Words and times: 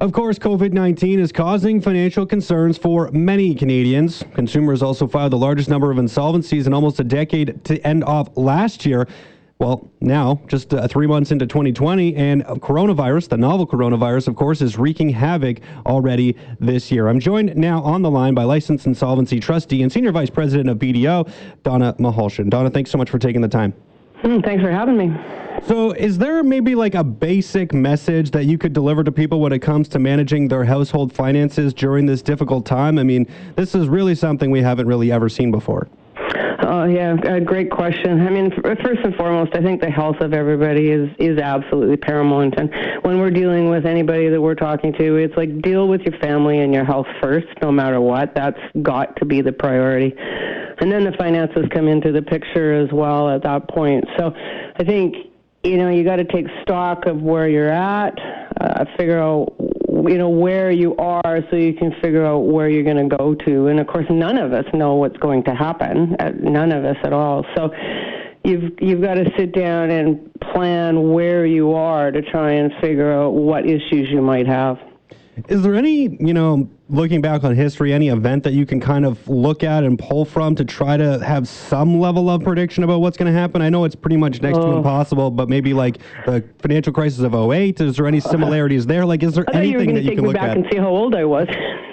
Of 0.00 0.12
course, 0.12 0.38
COVID 0.38 0.72
19 0.72 1.18
is 1.18 1.32
causing 1.32 1.80
financial 1.80 2.26
concerns 2.26 2.76
for 2.76 3.10
many 3.12 3.54
Canadians. 3.54 4.22
Consumers 4.34 4.82
also 4.82 5.06
filed 5.06 5.32
the 5.32 5.38
largest 5.38 5.70
number 5.70 5.90
of 5.90 5.96
insolvencies 5.96 6.66
in 6.66 6.74
almost 6.74 7.00
a 7.00 7.04
decade 7.04 7.64
to 7.64 7.80
end 7.86 8.04
off 8.04 8.28
last 8.36 8.84
year. 8.84 9.08
Well, 9.58 9.90
now, 10.02 10.42
just 10.48 10.74
uh, 10.74 10.86
three 10.86 11.06
months 11.06 11.30
into 11.30 11.46
2020, 11.46 12.14
and 12.14 12.44
coronavirus, 12.44 13.30
the 13.30 13.38
novel 13.38 13.66
coronavirus, 13.66 14.28
of 14.28 14.36
course, 14.36 14.60
is 14.60 14.76
wreaking 14.76 15.08
havoc 15.08 15.60
already 15.86 16.36
this 16.60 16.92
year. 16.92 17.08
I'm 17.08 17.18
joined 17.18 17.56
now 17.56 17.82
on 17.82 18.02
the 18.02 18.10
line 18.10 18.34
by 18.34 18.44
licensed 18.44 18.84
insolvency 18.84 19.40
trustee 19.40 19.82
and 19.82 19.90
senior 19.90 20.12
vice 20.12 20.28
president 20.28 20.68
of 20.68 20.78
BDO, 20.78 21.30
Donna 21.62 21.94
Mahalshin. 21.94 22.50
Donna, 22.50 22.68
thanks 22.68 22.90
so 22.90 22.98
much 22.98 23.08
for 23.08 23.18
taking 23.18 23.40
the 23.40 23.48
time. 23.48 23.72
Mm, 24.22 24.44
thanks 24.44 24.62
for 24.62 24.70
having 24.70 24.98
me. 24.98 25.45
So, 25.66 25.90
is 25.90 26.16
there 26.16 26.44
maybe 26.44 26.76
like 26.76 26.94
a 26.94 27.02
basic 27.02 27.74
message 27.74 28.30
that 28.30 28.44
you 28.44 28.56
could 28.56 28.72
deliver 28.72 29.02
to 29.02 29.10
people 29.10 29.40
when 29.40 29.52
it 29.52 29.58
comes 29.58 29.88
to 29.88 29.98
managing 29.98 30.46
their 30.46 30.64
household 30.64 31.12
finances 31.12 31.74
during 31.74 32.06
this 32.06 32.22
difficult 32.22 32.64
time? 32.64 33.00
I 33.00 33.02
mean, 33.02 33.26
this 33.56 33.74
is 33.74 33.88
really 33.88 34.14
something 34.14 34.52
we 34.52 34.62
haven't 34.62 34.86
really 34.86 35.10
ever 35.10 35.28
seen 35.28 35.50
before. 35.50 35.88
Oh 36.62 36.84
yeah, 36.84 37.14
uh, 37.14 37.40
great 37.40 37.72
question. 37.72 38.24
I 38.24 38.30
mean, 38.30 38.52
first 38.62 39.00
and 39.02 39.14
foremost, 39.16 39.56
I 39.56 39.60
think 39.60 39.80
the 39.80 39.90
health 39.90 40.20
of 40.20 40.32
everybody 40.32 40.90
is 40.90 41.10
is 41.18 41.38
absolutely 41.38 41.96
paramount. 41.96 42.54
And 42.58 42.72
when 43.04 43.18
we're 43.18 43.32
dealing 43.32 43.68
with 43.68 43.86
anybody 43.86 44.28
that 44.28 44.40
we're 44.40 44.54
talking 44.54 44.92
to, 44.92 45.16
it's 45.16 45.36
like 45.36 45.62
deal 45.62 45.88
with 45.88 46.02
your 46.02 46.16
family 46.20 46.60
and 46.60 46.72
your 46.72 46.84
health 46.84 47.08
first, 47.20 47.48
no 47.60 47.72
matter 47.72 48.00
what. 48.00 48.36
That's 48.36 48.60
got 48.82 49.16
to 49.16 49.24
be 49.24 49.40
the 49.40 49.52
priority. 49.52 50.14
And 50.78 50.92
then 50.92 51.02
the 51.02 51.12
finances 51.18 51.64
come 51.72 51.88
into 51.88 52.12
the 52.12 52.22
picture 52.22 52.72
as 52.72 52.92
well 52.92 53.28
at 53.30 53.42
that 53.42 53.68
point. 53.68 54.04
So, 54.16 54.32
I 54.76 54.84
think 54.84 55.16
you 55.62 55.76
know 55.78 55.88
you 55.88 56.04
got 56.04 56.16
to 56.16 56.24
take 56.24 56.46
stock 56.62 57.06
of 57.06 57.20
where 57.20 57.48
you're 57.48 57.70
at, 57.70 58.18
uh, 58.60 58.84
figure 58.96 59.20
out 59.20 59.54
you 59.88 60.18
know 60.18 60.28
where 60.28 60.70
you 60.70 60.94
are 60.96 61.40
so 61.50 61.56
you 61.56 61.74
can 61.74 61.92
figure 62.02 62.24
out 62.24 62.40
where 62.40 62.68
you're 62.68 62.84
going 62.84 63.08
to 63.08 63.16
go 63.16 63.34
to. 63.34 63.68
And 63.68 63.80
of 63.80 63.86
course 63.86 64.06
none 64.10 64.38
of 64.38 64.52
us 64.52 64.64
know 64.72 64.94
what's 64.94 65.16
going 65.16 65.44
to 65.44 65.54
happen 65.54 66.16
uh, 66.20 66.32
none 66.38 66.72
of 66.72 66.84
us 66.84 66.96
at 67.02 67.12
all. 67.12 67.44
So 67.56 67.70
you've 68.44 68.72
you've 68.80 69.02
got 69.02 69.14
to 69.14 69.30
sit 69.36 69.52
down 69.52 69.90
and 69.90 70.30
plan 70.52 71.12
where 71.12 71.46
you 71.46 71.72
are 71.74 72.10
to 72.10 72.22
try 72.22 72.52
and 72.52 72.72
figure 72.80 73.12
out 73.12 73.30
what 73.30 73.66
issues 73.66 74.08
you 74.10 74.22
might 74.22 74.46
have. 74.46 74.78
Is 75.48 75.62
there 75.62 75.74
any 75.74 76.16
you 76.20 76.32
know 76.32 76.68
looking 76.88 77.20
back 77.20 77.42
on 77.42 77.54
history, 77.54 77.92
any 77.92 78.08
event 78.08 78.44
that 78.44 78.52
you 78.52 78.64
can 78.64 78.80
kind 78.80 79.04
of 79.04 79.26
look 79.28 79.64
at 79.64 79.84
and 79.84 79.98
pull 79.98 80.24
from 80.24 80.54
to 80.54 80.64
try 80.64 80.96
to 80.96 81.18
have 81.24 81.48
some 81.48 81.98
level 81.98 82.30
of 82.30 82.42
prediction 82.42 82.84
about 82.84 83.00
what's 83.00 83.16
going 83.16 83.32
to 83.32 83.38
happen? 83.38 83.60
I 83.60 83.68
know 83.68 83.84
it's 83.84 83.94
pretty 83.94 84.16
much 84.16 84.40
next 84.40 84.58
to 84.58 84.64
oh. 84.64 84.76
impossible, 84.76 85.30
but 85.30 85.48
maybe 85.48 85.74
like 85.74 85.98
the 86.24 86.44
financial 86.58 86.92
crisis 86.92 87.20
of 87.20 87.34
08, 87.34 87.80
is 87.80 87.96
there 87.96 88.06
any 88.06 88.20
similarities 88.20 88.86
there? 88.86 89.04
Like, 89.04 89.22
is 89.22 89.34
there 89.34 89.44
anything 89.52 89.90
you 89.90 89.94
that 89.94 90.02
you 90.04 90.16
can 90.16 90.24
look 90.24 90.34
back 90.34 90.50
at? 90.50 90.56
and 90.58 90.66
see 90.70 90.78
how 90.78 90.88
old 90.88 91.14
I 91.14 91.24
was. 91.24 91.48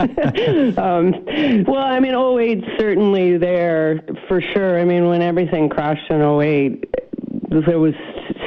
um, 0.78 1.66
well, 1.66 1.84
I 1.84 2.00
mean, 2.00 2.16
08 2.16 2.64
certainly 2.78 3.38
there 3.38 4.02
for 4.28 4.42
sure. 4.42 4.80
I 4.80 4.86
mean, 4.86 5.08
when 5.08 5.22
everything 5.22 5.70
crashed 5.70 6.10
in 6.12 6.22
08, 6.22 6.84
there 7.66 7.80
was 7.80 7.94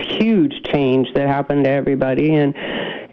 huge 0.09 0.63
change 0.65 1.13
that 1.15 1.27
happened 1.27 1.65
to 1.65 1.71
everybody 1.71 2.35
and 2.35 2.55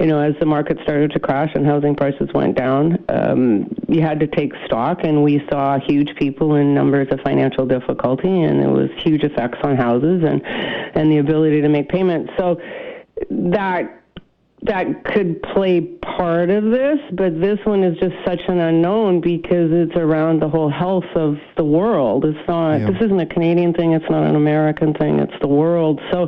you 0.03 0.09
know, 0.09 0.19
as 0.19 0.35
the 0.41 0.45
market 0.45 0.77
started 0.83 1.11
to 1.11 1.19
crash 1.19 1.51
and 1.55 1.65
housing 1.65 1.95
prices 1.95 2.27
went 2.33 2.57
down, 2.57 3.05
um, 3.07 3.73
you 3.87 4.01
had 4.01 4.19
to 4.19 4.27
take 4.27 4.51
stock, 4.65 4.99
and 5.05 5.23
we 5.23 5.41
saw 5.49 5.79
huge 5.79 6.13
people 6.17 6.55
in 6.55 6.73
numbers 6.73 7.07
of 7.09 7.21
financial 7.21 7.65
difficulty, 7.65 8.41
and 8.41 8.61
it 8.61 8.67
was 8.67 8.89
huge 8.97 9.23
effects 9.23 9.59
on 9.63 9.77
houses 9.77 10.21
and 10.25 10.45
and 10.45 11.09
the 11.09 11.19
ability 11.19 11.61
to 11.61 11.69
make 11.69 11.87
payments. 11.87 12.33
So 12.37 12.59
that 13.29 14.03
that 14.63 15.05
could 15.05 15.41
play 15.41 15.79
part 15.79 16.49
of 16.49 16.65
this, 16.65 16.99
but 17.13 17.39
this 17.39 17.59
one 17.63 17.81
is 17.81 17.97
just 17.97 18.15
such 18.25 18.41
an 18.49 18.59
unknown 18.59 19.21
because 19.21 19.71
it's 19.71 19.95
around 19.95 20.41
the 20.41 20.49
whole 20.49 20.69
health 20.69 21.07
of 21.15 21.37
the 21.55 21.63
world. 21.63 22.25
It's 22.25 22.45
not. 22.45 22.81
Yeah. 22.81 22.91
This 22.91 23.03
isn't 23.03 23.19
a 23.21 23.25
Canadian 23.25 23.73
thing. 23.73 23.93
It's 23.93 24.09
not 24.09 24.23
an 24.23 24.35
American 24.35 24.93
thing. 24.93 25.19
It's 25.19 25.39
the 25.39 25.47
world. 25.47 26.01
So 26.11 26.27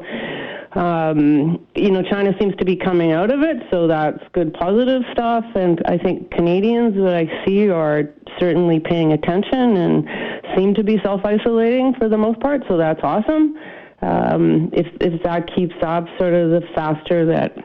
um, 0.76 1.66
you 1.76 1.90
know, 1.90 2.04
China 2.04 2.34
seems 2.38 2.54
to 2.58 2.66
be 2.66 2.76
coming 2.76 3.14
out 3.14 3.32
of 3.32 3.42
it, 3.42 3.64
so 3.72 3.88
that's 3.88 4.20
good, 4.34 4.54
positive 4.54 5.04
stuff. 5.14 5.46
And 5.56 5.82
I 5.86 5.98
think 5.98 6.32
Canadians 6.32 6.96
that 6.96 7.16
I 7.16 7.46
see 7.46 7.70
are 7.70 8.14
certainly 8.40 8.82
paying 8.82 9.14
attention 9.14 9.78
and 9.78 10.10
seem 10.58 10.74
to 10.74 10.84
be 10.84 11.00
self-isolating 11.02 11.96
for 11.98 12.10
the 12.10 12.18
most 12.18 12.42
part. 12.42 12.64
So 12.68 12.76
that's 12.76 13.00
awesome. 13.04 13.58
Um, 14.02 14.70
if 14.74 14.88
if 15.00 15.24
that 15.24 15.50
keeps 15.56 15.76
up, 15.82 16.06
sort 16.20 16.34
of 16.34 16.52
the 16.52 16.62
faster 16.76 17.26
that 17.28 17.56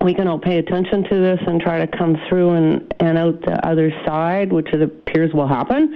we 0.00 0.14
can 0.14 0.26
all 0.26 0.38
pay 0.38 0.58
attention 0.58 1.04
to 1.04 1.20
this 1.20 1.40
and 1.46 1.60
try 1.60 1.84
to 1.84 1.86
come 1.86 2.16
through 2.28 2.50
and 2.50 2.94
and 3.00 3.18
out 3.18 3.42
the 3.42 3.66
other 3.66 3.90
side, 4.06 4.52
which 4.52 4.68
it 4.72 4.80
appears 4.80 5.34
will 5.34 5.46
happen, 5.46 5.94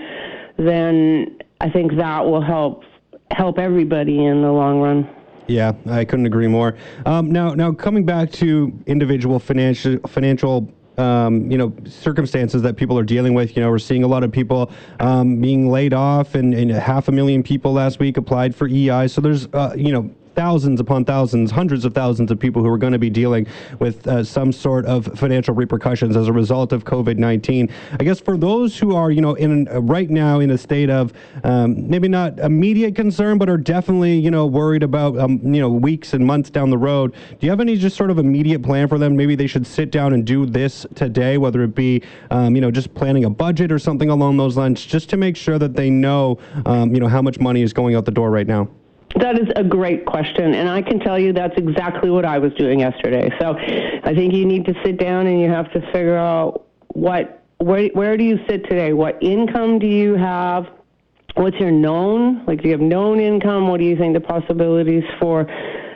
then 0.59 1.39
I 1.63 1.71
think 1.71 1.97
that 1.97 2.27
will 2.27 2.43
help 2.43 2.85
help 3.31 3.59
everybody 3.59 4.25
in 4.25 4.43
the 4.43 4.53
long 4.53 4.81
run. 4.81 5.18
Yeah, 5.49 5.73
I 5.87 6.05
couldn't 6.05 6.27
agree 6.27 6.47
more. 6.47 6.77
Um, 7.07 7.33
now, 7.33 7.55
now 7.55 7.73
coming 7.73 8.05
back 8.05 8.31
to 8.33 8.73
individual 8.87 9.39
financial 9.39 9.99
financial 10.07 10.71
um, 10.99 11.51
you 11.51 11.57
know 11.57 11.73
circumstances 11.87 12.61
that 12.63 12.77
people 12.77 12.99
are 12.99 13.05
dealing 13.05 13.33
with. 13.33 13.57
You 13.57 13.63
know, 13.63 13.71
we're 13.71 13.79
seeing 13.79 14.03
a 14.03 14.07
lot 14.07 14.25
of 14.25 14.31
people 14.31 14.71
um, 15.01 15.41
being 15.41 15.71
laid 15.71 15.95
off, 15.95 16.35
and, 16.35 16.53
and, 16.53 16.71
half 16.71 17.09
a 17.09 17.13
million 17.13 17.43
people 17.43 17.73
last 17.73 17.99
week 17.99 18.17
applied 18.17 18.55
for 18.55 18.69
EI. 18.69 19.09
So 19.09 19.21
there's 19.21 19.47
uh, 19.55 19.75
you 19.77 19.93
know 19.93 20.11
thousands 20.39 20.79
upon 20.79 21.05
thousands, 21.05 21.51
hundreds 21.51 21.85
of 21.85 21.93
thousands 21.93 22.31
of 22.31 22.39
people 22.39 22.63
who 22.63 22.69
are 22.69 22.79
going 22.79 22.93
to 22.93 22.99
be 22.99 23.11
dealing 23.11 23.45
with 23.81 24.07
uh, 24.07 24.23
some 24.23 24.53
sort 24.53 24.87
of 24.87 25.07
financial 25.19 25.53
repercussions 25.53 26.17
as 26.17 26.29
a 26.29 26.33
result 26.33 26.73
of 26.73 26.85
COVID-19. 26.85 27.69
I 27.99 28.05
guess 28.05 28.21
for 28.21 28.37
those 28.37 28.79
who 28.79 28.95
are, 28.95 29.11
you 29.11 29.21
know, 29.21 29.35
in 29.35 29.67
uh, 29.67 29.81
right 29.81 30.09
now 30.09 30.39
in 30.39 30.53
a 30.53 30.57
state 30.57 30.91
of 30.91 31.13
um, 31.43 31.91
maybe 31.91 32.07
not 32.07 32.39
immediate 32.39 32.95
concern, 32.95 33.37
but 33.37 33.49
are 33.49 33.57
definitely, 33.57 34.17
you 34.17 34.31
know, 34.31 34.47
worried 34.47 34.85
about, 34.85 35.19
um, 35.19 35.41
you 35.43 35.61
know, 35.61 35.71
weeks 35.71 36.15
and 36.15 36.25
months 36.25 36.51
down 36.51 36.71
the 36.71 36.79
road. 36.79 37.15
Do 37.31 37.39
you 37.41 37.51
have 37.51 37.59
any 37.59 37.77
just 37.77 37.97
sort 37.97 38.13
of 38.13 38.19
immediate 38.19 38.63
plan 38.63 38.87
for 38.87 38.97
them? 38.97 39.17
Maybe 39.17 39.35
they 39.35 39.49
should 39.49 39.67
sit 39.67 39.91
down 39.91 40.13
and 40.13 40.25
do 40.25 40.47
this 40.47 40.87
today, 40.95 41.37
whether 41.39 41.65
it 41.65 41.75
be, 41.75 42.01
um, 42.31 42.55
you 42.55 42.61
know, 42.61 42.71
just 42.71 42.95
planning 42.95 43.25
a 43.25 43.31
budget 43.31 43.73
or 43.73 43.81
something 43.81 44.09
along 44.09 44.37
those 44.37 44.57
lines, 44.57 44.87
just 44.87 45.11
to 45.11 45.17
make 45.17 45.37
sure 45.37 45.59
that 45.59 45.75
they 45.75 45.91
know, 45.91 46.39
um, 46.65 46.95
you 46.95 47.01
know, 47.01 47.09
how 47.09 47.23
much 47.23 47.41
money 47.41 47.63
is 47.63 47.73
going 47.73 47.97
out 47.97 48.05
the 48.05 48.13
door 48.13 48.31
right 48.31 48.47
now. 48.47 48.69
That 49.17 49.39
is 49.39 49.49
a 49.57 49.65
great 49.65 50.05
question, 50.05 50.55
and 50.55 50.69
I 50.69 50.83
can 50.83 51.01
tell 51.01 51.19
you 51.19 51.33
that's 51.33 51.57
exactly 51.57 52.11
what 52.11 52.25
I 52.25 52.39
was 52.39 52.53
doing 52.55 52.81
yesterday. 52.81 53.31
So, 53.41 53.57
I 53.57 54.15
think 54.15 54.35
you 54.35 54.45
need 54.45 54.67
to 54.67 54.75
sit 54.85 54.99
down 54.99 55.27
and 55.27 55.41
you 55.41 55.49
have 55.49 55.73
to 55.73 55.81
figure 55.93 56.17
out 56.17 56.67
what 56.89 57.43
where 57.59 57.89
where 57.89 58.17
do 58.17 58.25
you 58.25 58.39
sit 58.49 58.65
today? 58.65 58.93
What 58.93 59.21
income 59.23 59.79
do 59.79 59.87
you 59.87 60.15
have? 60.15 60.67
What's 61.35 61.57
your 61.59 61.71
known? 61.71 62.45
Like, 62.47 62.63
do 62.63 62.69
you 62.69 62.73
have 62.73 62.81
known 62.81 63.19
income? 63.21 63.69
What 63.69 63.79
do 63.79 63.85
you 63.85 63.97
think 63.97 64.15
the 64.15 64.21
possibilities 64.21 65.05
for 65.21 65.47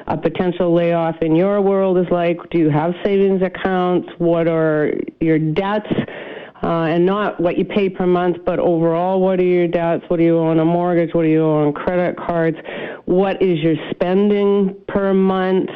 a 0.07 0.17
potential 0.17 0.75
layoff 0.75 1.17
in 1.21 1.37
your 1.37 1.61
world 1.61 1.99
is 1.99 2.07
like? 2.11 2.39
Do 2.51 2.59
you 2.59 2.71
have 2.71 2.95
savings 3.05 3.43
accounts? 3.43 4.09
What 4.19 4.49
are 4.49 4.93
your 5.21 5.39
debts? 5.39 5.93
Uh, 6.63 6.85
and 6.85 7.05
not 7.05 7.41
what 7.41 7.59
you 7.59 7.65
pay 7.65 7.89
per 7.89 8.07
month, 8.07 8.39
but 8.45 8.59
overall, 8.59 9.21
what 9.21 9.41
are 9.41 9.45
your 9.45 9.69
debts? 9.69 10.05
What 10.09 10.19
do 10.19 10.25
you 10.25 10.39
owe 10.39 10.49
on 10.49 10.61
a 10.61 10.65
mortgage? 10.65 11.13
What 11.15 11.23
do 11.23 11.29
you 11.29 11.43
owe 11.43 11.67
on 11.67 11.73
credit 11.73 12.17
cards? 12.17 12.57
What 13.05 13.43
is 13.43 13.59
your 13.59 13.75
spending 13.91 14.77
per 14.87 15.13
month? 15.13 15.71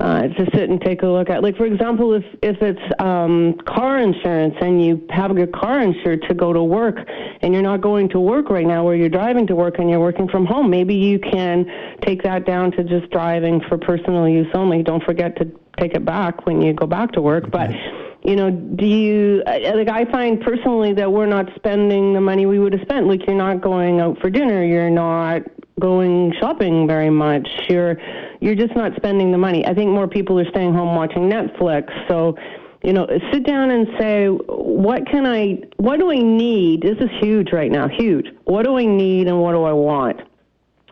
Uh, 0.00 0.22
to 0.22 0.44
sit 0.52 0.68
and 0.68 0.80
take 0.80 1.02
a 1.02 1.06
look 1.06 1.30
at. 1.30 1.40
Like, 1.40 1.56
for 1.56 1.66
example, 1.66 2.14
if, 2.14 2.24
if 2.42 2.60
it's 2.60 2.80
um, 3.00 3.54
car 3.64 3.98
insurance 4.00 4.56
and 4.60 4.84
you 4.84 5.06
have 5.10 5.38
your 5.38 5.46
car 5.46 5.80
insured 5.80 6.22
to 6.28 6.34
go 6.34 6.52
to 6.52 6.64
work 6.64 6.96
and 7.42 7.54
you're 7.54 7.62
not 7.62 7.80
going 7.80 8.08
to 8.08 8.18
work 8.18 8.50
right 8.50 8.66
now 8.66 8.84
or 8.84 8.96
you're 8.96 9.08
driving 9.08 9.46
to 9.46 9.54
work 9.54 9.78
and 9.78 9.88
you're 9.88 10.00
working 10.00 10.28
from 10.28 10.46
home, 10.46 10.68
maybe 10.68 10.96
you 10.96 11.20
can 11.20 11.64
take 12.02 12.24
that 12.24 12.44
down 12.44 12.72
to 12.72 12.82
just 12.82 13.08
driving 13.12 13.60
for 13.68 13.78
personal 13.78 14.28
use 14.28 14.48
only. 14.52 14.82
Don't 14.82 15.02
forget 15.04 15.36
to 15.36 15.44
take 15.78 15.94
it 15.94 16.04
back 16.04 16.44
when 16.44 16.60
you 16.60 16.72
go 16.72 16.86
back 16.86 17.12
to 17.12 17.22
work. 17.22 17.44
Okay. 17.44 17.50
But 17.52 18.03
you 18.24 18.36
know, 18.36 18.50
do 18.50 18.86
you 18.86 19.42
uh, 19.46 19.76
like? 19.76 19.88
I 19.88 20.10
find 20.10 20.40
personally 20.40 20.94
that 20.94 21.12
we're 21.12 21.26
not 21.26 21.46
spending 21.56 22.14
the 22.14 22.22
money 22.22 22.46
we 22.46 22.58
would 22.58 22.72
have 22.72 22.80
spent. 22.80 23.06
Like, 23.06 23.26
you're 23.26 23.36
not 23.36 23.60
going 23.60 24.00
out 24.00 24.18
for 24.18 24.30
dinner. 24.30 24.64
You're 24.64 24.88
not 24.88 25.42
going 25.78 26.32
shopping 26.40 26.86
very 26.86 27.10
much. 27.10 27.46
You're 27.68 27.98
you're 28.40 28.54
just 28.54 28.74
not 28.74 28.96
spending 28.96 29.30
the 29.30 29.36
money. 29.36 29.66
I 29.66 29.74
think 29.74 29.90
more 29.90 30.08
people 30.08 30.40
are 30.40 30.48
staying 30.48 30.72
home 30.72 30.96
watching 30.96 31.28
Netflix. 31.28 31.92
So, 32.08 32.36
you 32.82 32.94
know, 32.94 33.06
sit 33.30 33.44
down 33.44 33.70
and 33.70 33.88
say, 33.98 34.28
what 34.28 35.06
can 35.06 35.26
I? 35.26 35.62
What 35.76 35.98
do 35.98 36.10
I 36.10 36.16
need? 36.16 36.80
This 36.80 36.96
is 37.00 37.10
huge 37.20 37.52
right 37.52 37.70
now. 37.70 37.88
Huge. 37.88 38.26
What 38.44 38.64
do 38.64 38.78
I 38.78 38.86
need 38.86 39.28
and 39.28 39.42
what 39.42 39.52
do 39.52 39.64
I 39.64 39.72
want? 39.72 40.20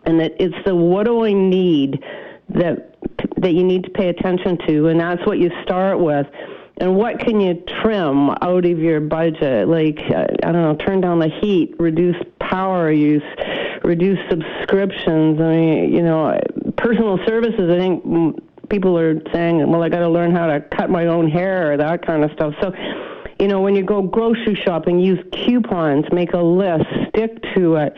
And 0.05 0.19
that 0.19 0.33
it's 0.39 0.55
the 0.67 0.75
what 0.75 1.07
do 1.07 1.25
I 1.25 1.33
need 1.33 1.99
that 2.49 2.95
that 3.37 3.53
you 3.53 3.63
need 3.63 3.85
to 3.85 3.89
pay 3.89 4.09
attention 4.09 4.59
to, 4.67 4.89
and 4.89 4.99
that's 4.99 5.25
what 5.25 5.39
you 5.39 5.49
start 5.63 5.99
with 5.99 6.27
and 6.77 6.95
what 6.95 7.19
can 7.19 7.39
you 7.39 7.63
trim 7.81 8.29
out 8.29 8.65
of 8.65 8.79
your 8.79 8.99
budget? 8.99 9.67
Like, 9.67 9.99
uh, 10.09 10.25
I 10.43 10.51
don't 10.51 10.63
know, 10.63 10.75
turn 10.75 11.01
down 11.01 11.19
the 11.19 11.29
heat, 11.29 11.75
reduce 11.77 12.17
power 12.39 12.91
use, 12.91 13.23
reduce 13.83 14.17
subscriptions. 14.29 15.39
I 15.39 15.49
mean, 15.49 15.93
you 15.93 16.01
know, 16.01 16.39
personal 16.77 17.19
services, 17.27 17.69
I 17.69 17.77
think 17.77 18.39
people 18.69 18.97
are 18.97 19.21
saying, 19.31 19.69
well, 19.69 19.83
I 19.83 19.89
got 19.89 19.99
to 19.99 20.09
learn 20.09 20.35
how 20.35 20.47
to 20.47 20.61
cut 20.61 20.89
my 20.89 21.05
own 21.05 21.29
hair 21.29 21.73
or 21.73 21.77
that 21.77 22.05
kind 22.05 22.23
of 22.23 22.31
stuff. 22.31 22.55
So, 22.59 22.73
you 23.39 23.47
know, 23.47 23.61
when 23.61 23.75
you 23.75 23.83
go 23.83 24.01
grocery 24.01 24.55
shopping, 24.55 24.99
use 24.99 25.23
coupons, 25.31 26.05
make 26.11 26.33
a 26.33 26.41
list, 26.41 26.85
stick 27.09 27.43
to 27.55 27.75
it. 27.75 27.93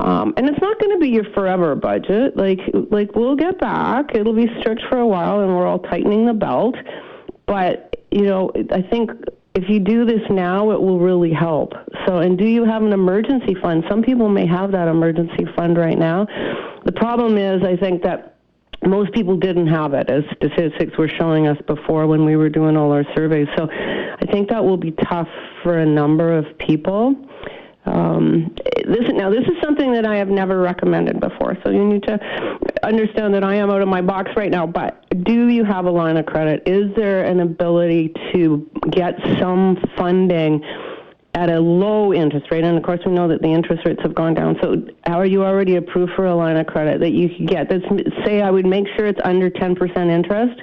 Um, 0.00 0.34
and 0.36 0.48
it's 0.48 0.60
not 0.60 0.78
going 0.80 0.92
to 0.92 1.00
be 1.00 1.08
your 1.08 1.24
forever 1.34 1.74
budget. 1.74 2.36
Like, 2.36 2.60
like 2.90 3.14
we'll 3.14 3.36
get 3.36 3.58
back. 3.60 4.14
It'll 4.14 4.34
be 4.34 4.48
strict 4.60 4.82
for 4.88 4.98
a 4.98 5.06
while, 5.06 5.40
and 5.40 5.54
we're 5.56 5.66
all 5.66 5.80
tightening 5.80 6.26
the 6.26 6.34
belt. 6.34 6.76
But 7.46 7.87
you 8.10 8.22
know, 8.22 8.50
I 8.70 8.82
think 8.82 9.10
if 9.54 9.68
you 9.68 9.80
do 9.80 10.04
this 10.04 10.20
now, 10.30 10.70
it 10.70 10.80
will 10.80 10.98
really 10.98 11.32
help. 11.32 11.72
So, 12.06 12.18
and 12.18 12.38
do 12.38 12.44
you 12.44 12.64
have 12.64 12.82
an 12.82 12.92
emergency 12.92 13.54
fund? 13.60 13.84
Some 13.88 14.02
people 14.02 14.28
may 14.28 14.46
have 14.46 14.72
that 14.72 14.88
emergency 14.88 15.46
fund 15.56 15.76
right 15.76 15.98
now. 15.98 16.26
The 16.84 16.92
problem 16.92 17.36
is, 17.36 17.62
I 17.64 17.76
think 17.76 18.02
that 18.02 18.36
most 18.86 19.12
people 19.12 19.36
didn't 19.36 19.66
have 19.66 19.94
it, 19.94 20.08
as 20.08 20.22
statistics 20.36 20.96
were 20.96 21.08
showing 21.18 21.48
us 21.48 21.58
before 21.66 22.06
when 22.06 22.24
we 22.24 22.36
were 22.36 22.48
doing 22.48 22.76
all 22.76 22.92
our 22.92 23.04
surveys. 23.16 23.48
So, 23.56 23.68
I 23.70 24.26
think 24.30 24.48
that 24.50 24.64
will 24.64 24.76
be 24.76 24.92
tough 25.10 25.28
for 25.62 25.78
a 25.78 25.86
number 25.86 26.36
of 26.36 26.44
people. 26.58 27.14
Um, 27.88 28.54
this 28.84 29.08
now 29.14 29.30
this 29.30 29.44
is 29.44 29.56
something 29.62 29.92
that 29.92 30.04
I 30.04 30.16
have 30.16 30.28
never 30.28 30.60
recommended 30.60 31.20
before, 31.20 31.56
so 31.64 31.70
you 31.70 31.84
need 31.84 32.02
to 32.04 32.18
understand 32.82 33.34
that 33.34 33.44
I 33.44 33.54
am 33.54 33.70
out 33.70 33.80
of 33.80 33.88
my 33.88 34.02
box 34.02 34.30
right 34.36 34.50
now. 34.50 34.66
But 34.66 35.04
do 35.24 35.48
you 35.48 35.64
have 35.64 35.86
a 35.86 35.90
line 35.90 36.16
of 36.16 36.26
credit? 36.26 36.62
Is 36.66 36.94
there 36.96 37.24
an 37.24 37.40
ability 37.40 38.12
to 38.32 38.68
get 38.90 39.14
some 39.38 39.82
funding? 39.96 40.62
At 41.34 41.50
a 41.50 41.60
low 41.60 42.12
interest 42.12 42.50
rate, 42.50 42.64
and 42.64 42.76
of 42.76 42.82
course 42.82 42.98
we 43.06 43.12
know 43.12 43.28
that 43.28 43.42
the 43.42 43.48
interest 43.48 43.84
rates 43.84 44.00
have 44.02 44.12
gone 44.12 44.34
down. 44.34 44.56
So, 44.60 44.82
how 45.06 45.20
are 45.20 45.26
you 45.26 45.44
already 45.44 45.76
approved 45.76 46.12
for 46.16 46.26
a 46.26 46.34
line 46.34 46.56
of 46.56 46.66
credit 46.66 46.98
that 47.00 47.10
you 47.10 47.28
could 47.28 47.46
get? 47.46 47.68
That's 47.68 47.84
say 48.24 48.42
I 48.42 48.50
would 48.50 48.66
make 48.66 48.86
sure 48.96 49.06
it's 49.06 49.20
under 49.22 49.48
10% 49.48 50.10
interest 50.10 50.60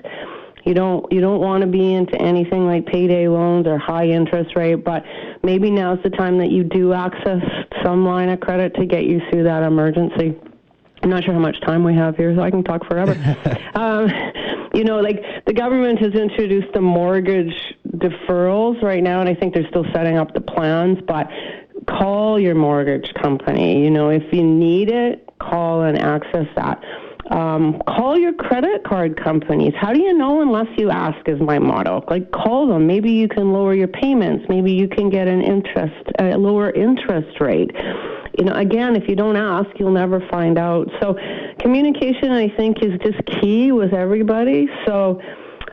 you 0.65 0.73
don't 0.73 1.11
you 1.11 1.21
don't 1.21 1.39
want 1.39 1.61
to 1.61 1.67
be 1.67 1.93
into 1.93 2.19
anything 2.19 2.65
like 2.65 2.85
payday 2.85 3.27
loans 3.27 3.67
or 3.67 3.77
high 3.77 4.07
interest 4.07 4.55
rate, 4.55 4.83
but 4.83 5.03
maybe 5.43 5.69
now's 5.69 6.01
the 6.03 6.09
time 6.09 6.37
that 6.39 6.49
you 6.49 6.63
do 6.63 6.93
access 6.93 7.41
some 7.83 8.05
line 8.05 8.29
of 8.29 8.39
credit 8.39 8.73
to 8.75 8.85
get 8.85 9.05
you 9.05 9.21
through 9.29 9.43
that 9.43 9.63
emergency. 9.63 10.35
I'm 11.03 11.09
not 11.09 11.23
sure 11.23 11.33
how 11.33 11.39
much 11.39 11.61
time 11.61 11.83
we 11.83 11.93
have 11.93 12.17
here, 12.17 12.35
so 12.35 12.41
I 12.41 12.49
can 12.49 12.63
talk 12.63 12.85
forever. 12.87 13.13
um, 13.75 14.09
you 14.73 14.83
know, 14.83 14.99
like 14.99 15.23
the 15.45 15.53
government 15.53 15.99
has 15.99 16.13
introduced 16.13 16.73
the 16.73 16.81
mortgage 16.81 17.53
deferrals 17.97 18.81
right 18.81 19.03
now, 19.03 19.19
and 19.19 19.29
I 19.29 19.35
think 19.35 19.53
they're 19.53 19.67
still 19.69 19.85
setting 19.93 20.17
up 20.17 20.33
the 20.33 20.41
plans, 20.41 20.97
but 21.07 21.29
call 21.87 22.39
your 22.39 22.55
mortgage 22.55 23.13
company. 23.21 23.83
You 23.83 23.91
know, 23.91 24.09
if 24.09 24.23
you 24.33 24.43
need 24.43 24.89
it, 24.89 25.29
call 25.39 25.83
and 25.83 25.97
access 25.97 26.47
that. 26.55 26.83
Um, 27.31 27.81
call 27.87 28.17
your 28.17 28.33
credit 28.33 28.83
card 28.83 29.21
companies. 29.21 29.73
How 29.79 29.93
do 29.93 29.99
you 29.99 30.13
know 30.13 30.41
unless 30.41 30.67
you 30.77 30.91
ask? 30.91 31.17
Is 31.27 31.41
my 31.41 31.57
motto. 31.57 32.03
Like 32.07 32.31
call 32.31 32.67
them. 32.67 32.85
Maybe 32.85 33.11
you 33.11 33.27
can 33.27 33.51
lower 33.51 33.73
your 33.73 33.87
payments. 33.87 34.45
Maybe 34.47 34.71
you 34.71 34.87
can 34.87 35.09
get 35.09 35.27
an 35.27 35.41
interest, 35.41 36.11
a 36.19 36.37
lower 36.37 36.69
interest 36.71 37.39
rate. 37.39 37.71
You 38.37 38.45
know, 38.45 38.53
again, 38.53 38.95
if 38.95 39.09
you 39.09 39.15
don't 39.15 39.37
ask, 39.37 39.67
you'll 39.79 39.91
never 39.91 40.19
find 40.29 40.59
out. 40.59 40.89
So, 41.01 41.15
communication, 41.59 42.31
I 42.31 42.49
think, 42.55 42.83
is 42.83 42.99
just 43.01 43.25
key 43.41 43.71
with 43.71 43.93
everybody. 43.93 44.67
So. 44.85 45.21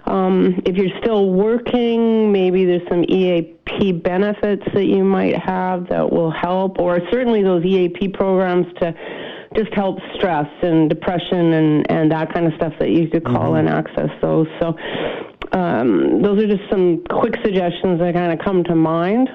Um, 0.05 0.61
if 0.67 0.77
you're 0.77 0.99
still 1.01 1.31
working, 1.31 2.33
maybe 2.33 2.65
there's 2.65 2.83
some 2.89 3.05
EAP 3.05 3.93
benefits 3.93 4.65
that 4.75 4.87
you 4.87 5.05
might 5.05 5.37
have 5.37 5.89
that 5.91 6.11
will 6.13 6.33
help, 6.33 6.81
or 6.81 6.99
certainly 7.13 7.45
those 7.45 7.65
EAP 7.65 8.09
programs 8.09 8.67
to 8.81 8.93
just 9.57 9.73
helps 9.75 10.03
stress 10.15 10.47
and 10.63 10.89
depression 10.89 11.53
and, 11.53 11.91
and 11.91 12.11
that 12.13 12.33
kind 12.33 12.47
of 12.47 12.55
stuff 12.55 12.73
that 12.79 12.91
you 12.91 13.09
could 13.09 13.25
call 13.25 13.53
mm-hmm. 13.53 13.67
and 13.67 13.69
access 13.69 14.11
those. 14.21 14.47
So 14.61 14.77
um, 15.53 16.23
those 16.23 16.43
are 16.43 16.49
just 16.49 16.69
some 16.71 17.03
quick 17.11 17.35
suggestions 17.45 18.01
that 18.01 18.15
kind 18.15 18.33
of 18.33 18.45
come 18.45 18.65
to 18.65 18.75
mind. 18.75 19.29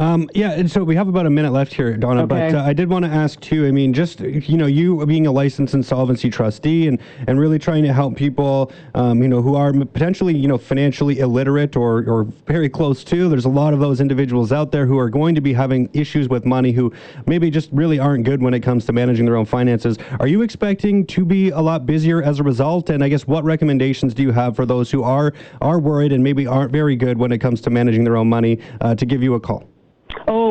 Um, 0.00 0.30
yeah, 0.34 0.52
and 0.52 0.70
so 0.70 0.82
we 0.82 0.96
have 0.96 1.08
about 1.08 1.26
a 1.26 1.30
minute 1.30 1.52
left 1.52 1.74
here, 1.74 1.94
Donna. 1.94 2.22
Okay. 2.22 2.50
But 2.50 2.54
uh, 2.54 2.62
I 2.62 2.72
did 2.72 2.88
want 2.88 3.04
to 3.04 3.10
ask 3.10 3.38
too. 3.38 3.66
I 3.66 3.70
mean, 3.70 3.92
just 3.92 4.20
you 4.20 4.56
know, 4.56 4.64
you 4.64 5.04
being 5.04 5.26
a 5.26 5.30
licensed 5.30 5.74
insolvency 5.74 6.30
trustee 6.30 6.88
and 6.88 6.98
and 7.26 7.38
really 7.38 7.58
trying 7.58 7.82
to 7.82 7.92
help 7.92 8.16
people, 8.16 8.72
um, 8.94 9.22
you 9.22 9.28
know, 9.28 9.42
who 9.42 9.56
are 9.56 9.74
potentially 9.74 10.34
you 10.34 10.48
know 10.48 10.56
financially 10.56 11.18
illiterate 11.18 11.76
or 11.76 12.08
or 12.08 12.24
very 12.46 12.70
close 12.70 13.04
to. 13.04 13.28
There's 13.28 13.44
a 13.44 13.50
lot 13.50 13.74
of 13.74 13.80
those 13.80 14.00
individuals 14.00 14.52
out 14.52 14.72
there 14.72 14.86
who 14.86 14.98
are 14.98 15.10
going 15.10 15.34
to 15.34 15.42
be 15.42 15.52
having 15.52 15.90
issues 15.92 16.30
with 16.30 16.46
money, 16.46 16.72
who 16.72 16.90
maybe 17.26 17.50
just 17.50 17.68
really 17.70 17.98
aren't 17.98 18.24
good 18.24 18.40
when 18.40 18.54
it 18.54 18.60
comes 18.60 18.86
to 18.86 18.94
managing 18.94 19.26
their 19.26 19.36
own 19.36 19.44
finances. 19.44 19.98
Are 20.18 20.26
you 20.26 20.40
expecting 20.40 21.04
to 21.08 21.26
be 21.26 21.50
a 21.50 21.60
lot 21.60 21.84
busier 21.84 22.22
as 22.22 22.40
a 22.40 22.42
result? 22.42 22.88
And 22.88 23.04
I 23.04 23.10
guess 23.10 23.26
what 23.26 23.44
recommendations 23.44 24.14
do 24.14 24.22
you 24.22 24.32
have 24.32 24.56
for 24.56 24.64
those 24.64 24.90
who 24.90 25.02
are 25.02 25.34
are 25.60 25.78
worried 25.78 26.12
and 26.12 26.24
maybe 26.24 26.46
aren't 26.46 26.72
very 26.72 26.96
good 26.96 27.18
when 27.18 27.32
it 27.32 27.38
comes 27.38 27.60
to 27.60 27.68
managing 27.68 28.04
their 28.04 28.16
own 28.16 28.30
money 28.30 28.60
uh, 28.80 28.94
to 28.94 29.04
give 29.04 29.22
you 29.22 29.34
a 29.34 29.40
call? 29.40 29.69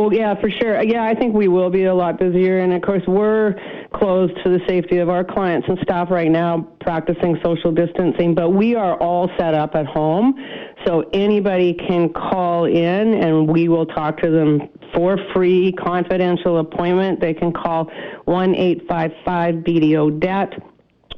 Oh, 0.01 0.09
yeah, 0.11 0.33
for 0.39 0.49
sure. 0.49 0.81
Yeah, 0.81 1.03
I 1.03 1.13
think 1.13 1.35
we 1.35 1.49
will 1.49 1.69
be 1.69 1.83
a 1.83 1.93
lot 1.93 2.17
busier. 2.17 2.59
And 2.59 2.71
of 2.71 2.81
course, 2.81 3.03
we're 3.05 3.53
closed 3.93 4.31
to 4.45 4.49
the 4.49 4.61
safety 4.65 4.99
of 4.99 5.09
our 5.09 5.25
clients 5.25 5.67
and 5.67 5.77
staff 5.79 6.09
right 6.09 6.31
now 6.31 6.65
practicing 6.79 7.37
social 7.43 7.73
distancing, 7.73 8.33
but 8.33 8.51
we 8.51 8.75
are 8.75 8.95
all 9.01 9.29
set 9.37 9.53
up 9.53 9.75
at 9.75 9.85
home. 9.85 10.35
So 10.85 11.01
anybody 11.11 11.73
can 11.73 12.13
call 12.13 12.63
in 12.63 13.13
and 13.13 13.49
we 13.49 13.67
will 13.67 13.87
talk 13.87 14.21
to 14.21 14.31
them 14.31 14.69
for 14.95 15.17
free, 15.35 15.73
confidential 15.73 16.59
appointment. 16.59 17.19
They 17.19 17.33
can 17.33 17.51
call 17.51 17.91
1 18.23 18.55
855 18.55 19.55
BDO 19.55 20.21
Debt 20.21 20.53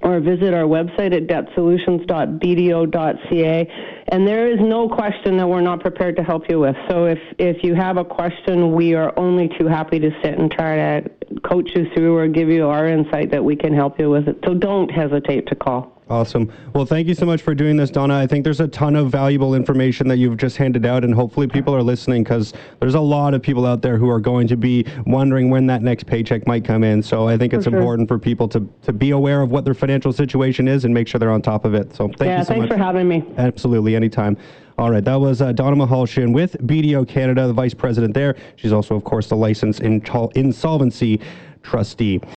or 0.02 0.20
visit 0.20 0.56
our 0.56 0.64
website 0.64 1.16
at 1.16 1.28
debtsolutions.bdo.ca. 1.28 3.68
And 4.12 4.28
there 4.28 4.52
is 4.52 4.60
no 4.60 4.90
question 4.90 5.38
that 5.38 5.48
we're 5.48 5.62
not 5.62 5.80
prepared 5.80 6.18
to 6.18 6.24
help 6.24 6.50
you 6.50 6.60
with. 6.60 6.76
So 6.90 7.06
if, 7.06 7.20
if 7.40 7.64
you 7.64 7.74
have 7.76 7.96
a 7.96 8.04
question, 8.04 8.74
we 8.74 8.94
are 8.94 9.18
only 9.18 9.50
too 9.58 9.68
happy 9.68 10.00
to 10.00 10.12
sit 10.22 10.38
and 10.38 10.52
try 10.52 10.76
to 10.76 11.10
coach 11.46 11.72
you 11.74 11.88
through 11.96 12.18
or 12.18 12.28
give 12.28 12.50
you 12.50 12.68
our 12.68 12.88
insight 12.88 13.32
that 13.32 13.44
we 13.44 13.56
can 13.56 13.74
help 13.74 13.98
you 13.98 14.10
with 14.10 14.28
it. 14.28 14.38
So 14.46 14.54
don't 14.54 14.92
hesitate 14.92 15.48
to 15.48 15.56
call. 15.56 16.01
Awesome. 16.12 16.52
Well, 16.76 16.86
thank 16.86 17.08
you 17.08 17.16
so 17.16 17.26
much 17.26 17.42
for 17.42 17.56
doing 17.56 17.78
this, 17.78 17.90
Donna. 17.90 18.18
I 18.18 18.28
think 18.28 18.44
there's 18.44 18.60
a 18.60 18.68
ton 18.68 18.98
of 18.98 19.10
valuable 19.10 19.56
information 19.56 20.10
that 20.10 20.18
you've 20.18 20.36
just 20.36 20.58
handed 20.58 20.86
out, 20.86 21.06
and 21.06 21.16
hopefully 21.16 21.48
people 21.48 21.74
are 21.74 21.82
listening 21.82 22.24
because 22.26 22.52
there's 22.82 22.96
a 22.96 23.00
lot 23.00 23.34
of 23.34 23.42
people 23.42 23.66
out 23.66 23.82
there 23.82 23.98
who 23.98 24.10
are 24.10 24.20
going 24.20 24.46
to 24.50 24.58
be 24.58 24.86
wondering 25.06 25.50
when 25.50 25.68
that 25.68 25.84
next 25.84 26.06
paycheck 26.08 26.46
might 26.46 26.66
come 26.66 26.84
in. 26.84 27.02
So 27.02 27.30
I 27.30 27.38
think 27.38 27.54
it's 27.54 27.64
sure. 27.64 27.78
important 27.78 28.10
for 28.10 28.20
people 28.20 28.50
to, 28.50 28.68
to 28.82 28.92
be 28.92 29.12
aware 29.12 29.42
of 29.42 29.52
what 29.52 29.64
their 29.64 29.74
financial 29.74 30.12
situation 30.12 30.68
is 30.68 30.84
and 30.84 30.94
make 30.94 31.08
sure 31.08 31.18
they're 31.18 31.32
on 31.32 31.42
top 31.42 31.64
of 31.64 31.74
it. 31.76 31.96
So 31.96 32.08
thank 32.10 32.22
yeah, 32.24 32.40
you 32.40 32.44
so 32.44 32.48
thanks 32.50 32.64
much. 32.64 32.72
for 32.72 32.78
having 32.78 33.08
me. 33.08 33.24
Absolutely, 33.38 33.96
anytime. 33.96 34.36
All 34.78 34.92
right, 34.92 35.06
that 35.06 35.16
was 35.16 35.42
uh, 35.42 35.54
Donna 35.54 35.78
Mahalshin 35.78 36.34
with 36.34 36.58
BDO 36.68 37.08
Canada, 37.08 37.48
the 37.48 37.54
vice 37.54 37.74
president 37.74 38.14
there. 38.14 38.36
She's 38.58 38.74
also, 38.74 38.96
of 38.96 39.06
course, 39.06 39.30
the 39.30 39.38
licensed 39.38 39.80
insolvency 39.80 41.22
trustee. 41.64 42.22